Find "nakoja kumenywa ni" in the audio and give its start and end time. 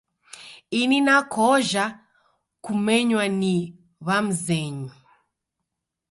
1.07-3.55